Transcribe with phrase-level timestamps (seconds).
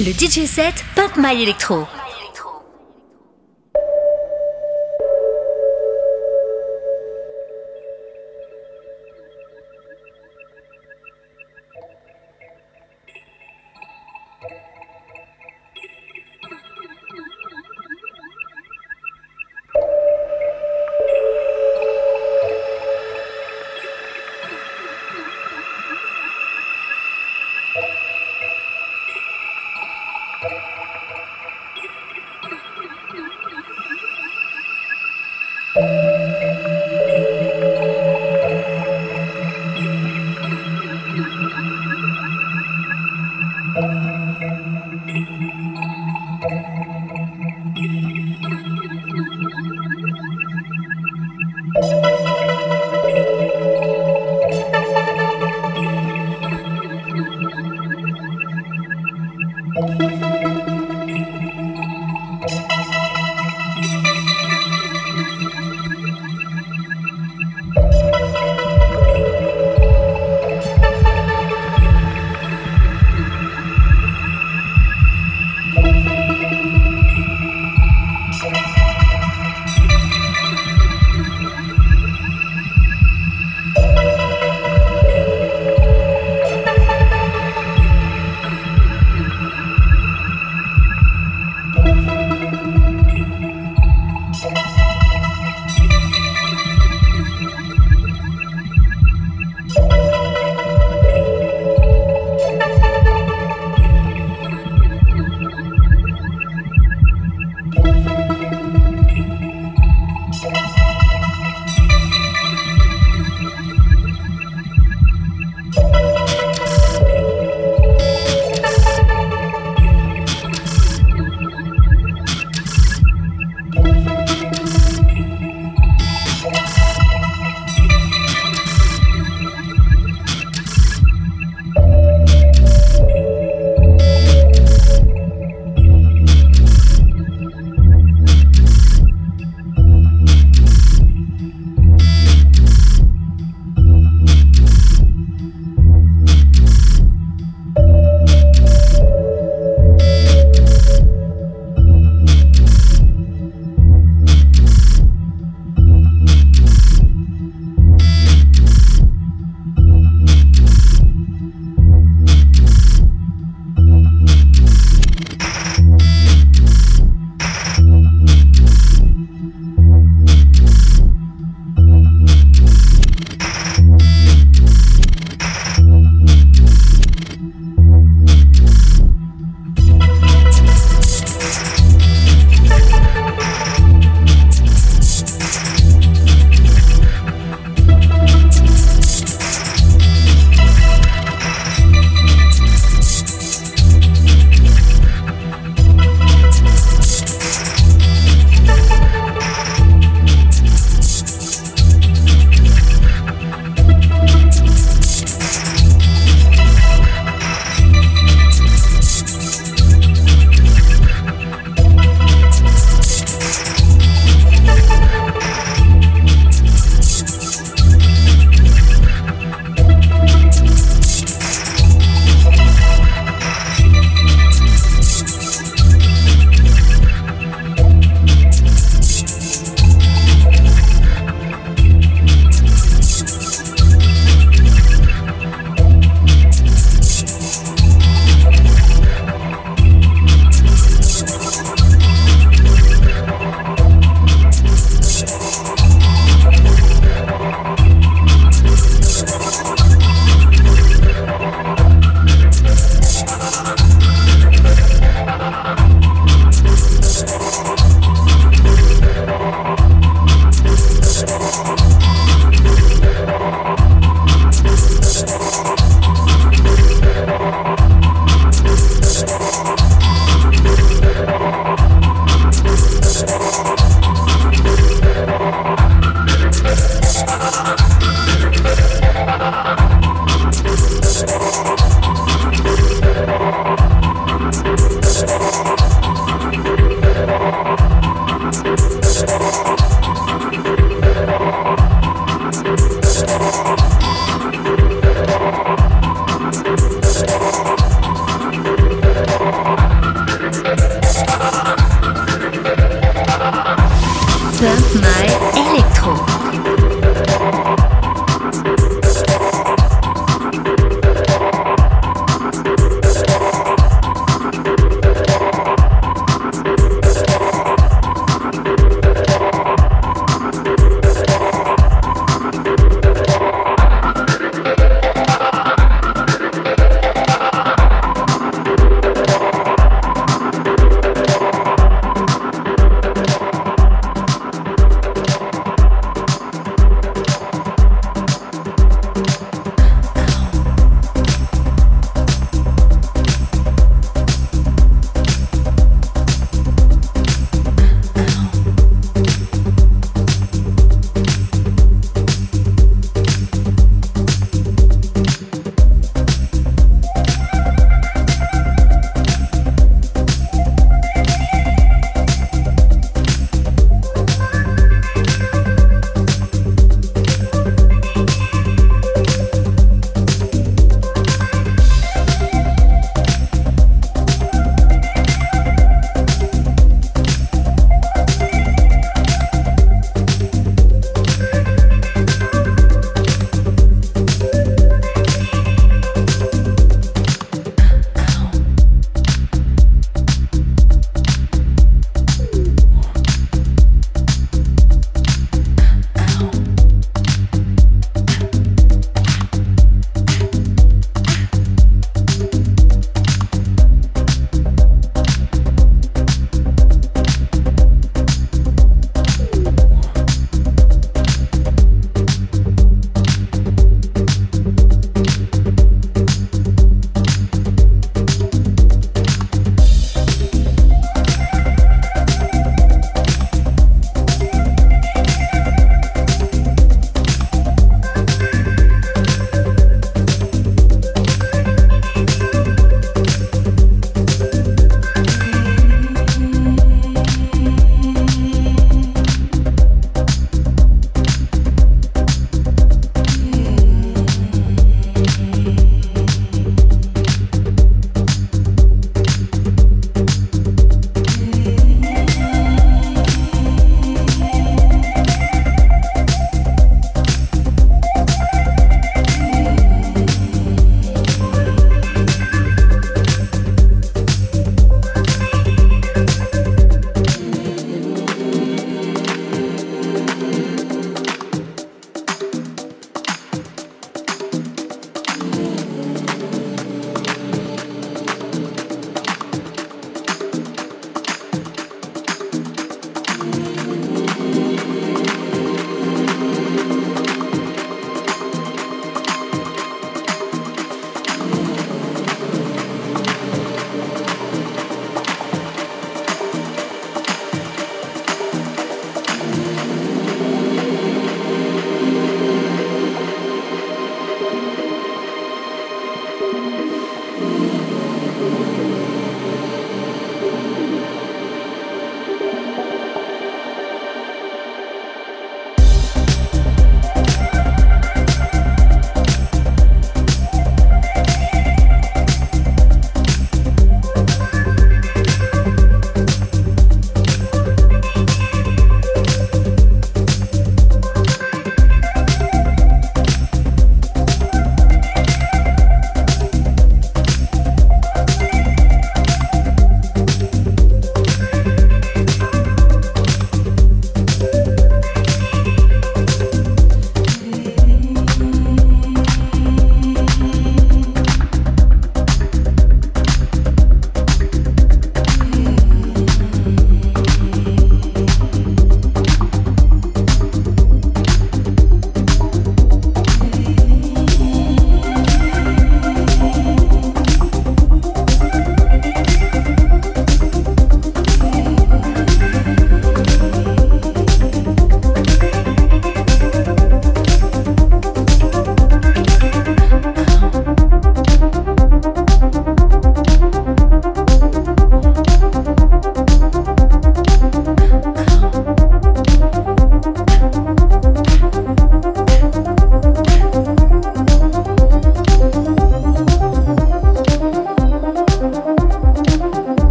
[0.00, 1.97] Le DJ set Pop My Electro.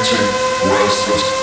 [0.00, 1.39] beating, restless.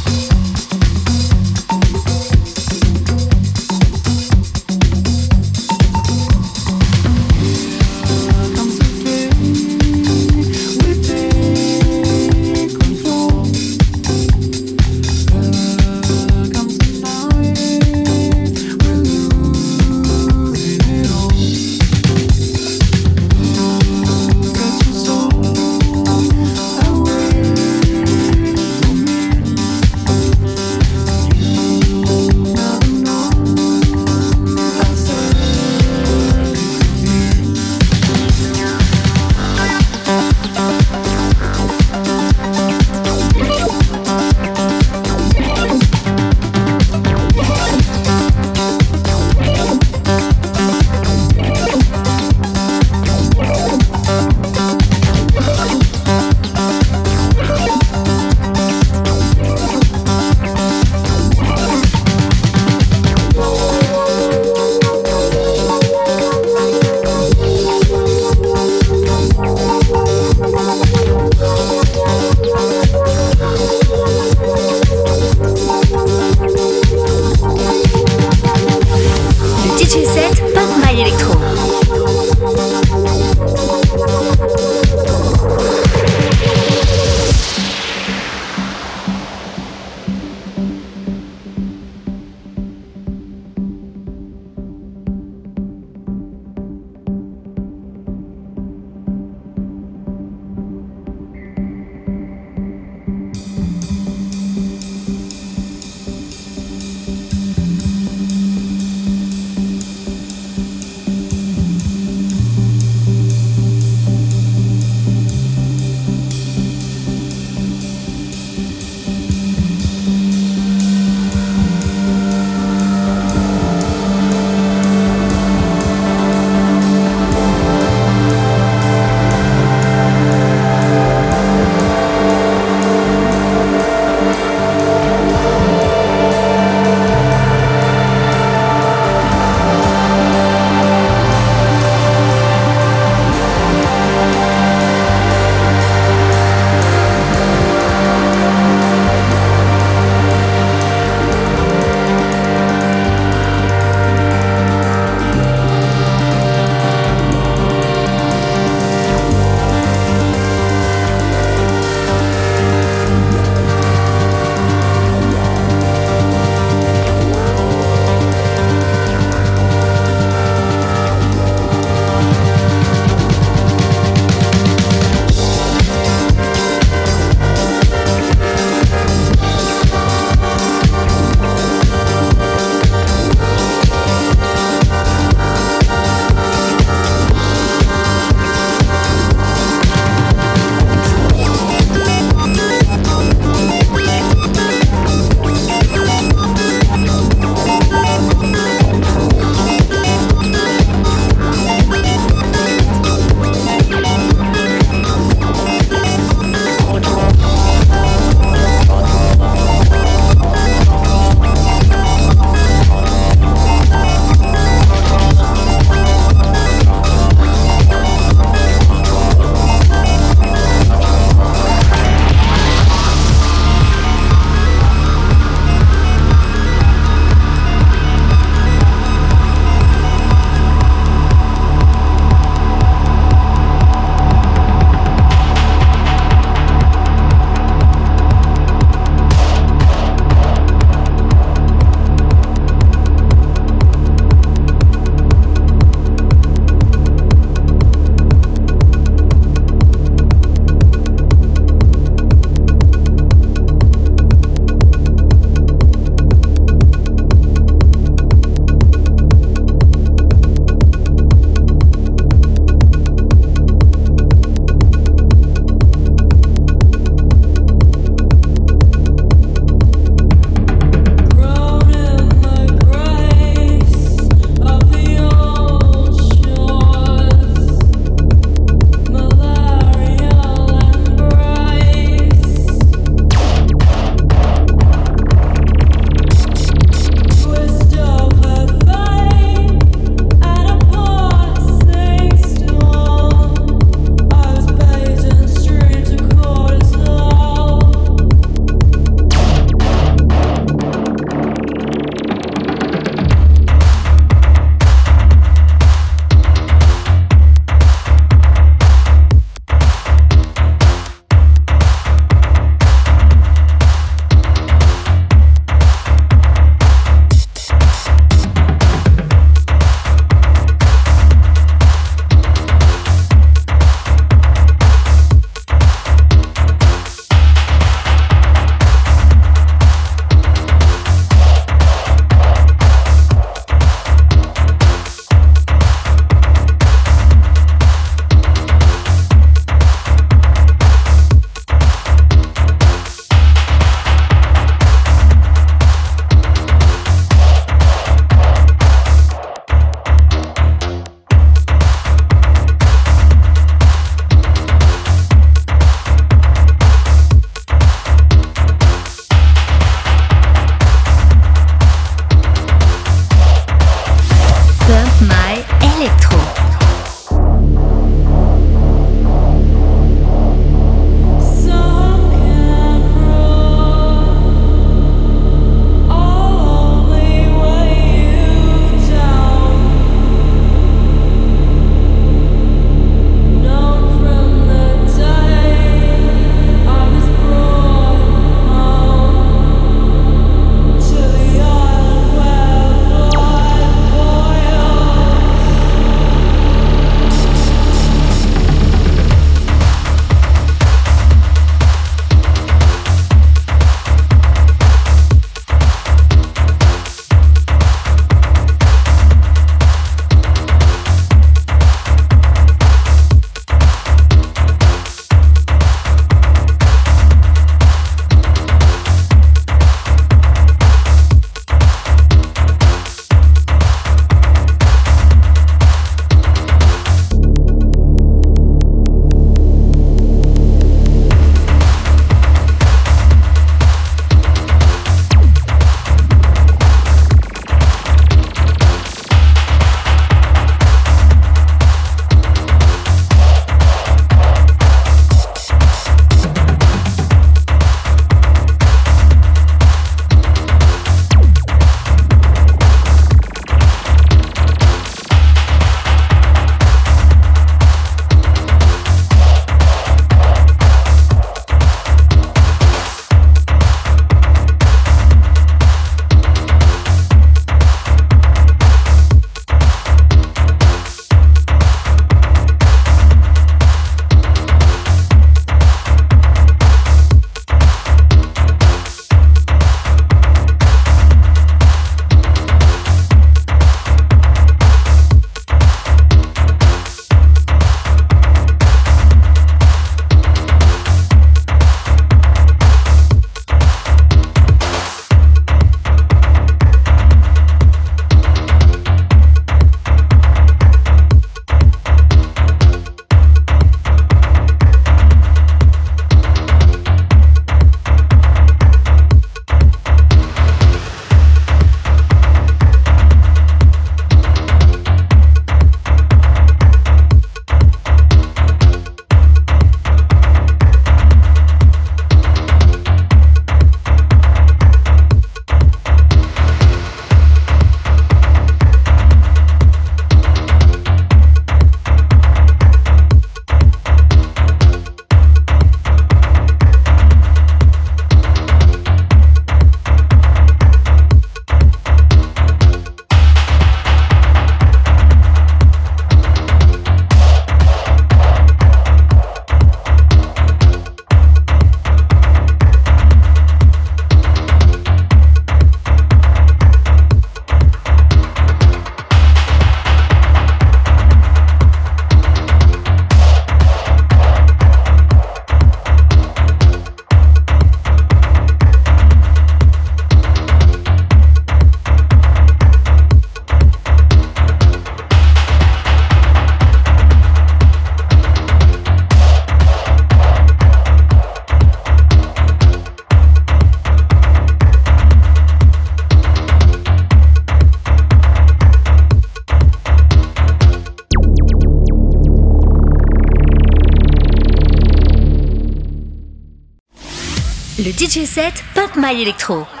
[599.15, 600.00] My Electro.